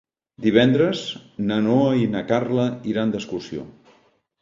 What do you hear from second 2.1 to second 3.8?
na Carla iran d'excursió.